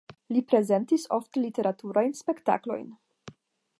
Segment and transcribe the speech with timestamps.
[0.35, 2.89] Li prezentis ofte literaturajn spektaklojn.